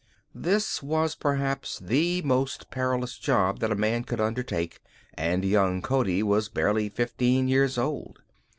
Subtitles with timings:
[0.33, 4.79] This was perhaps the most perilous job that a man could undertake,
[5.13, 8.17] and young Cody was barely fifteen years old.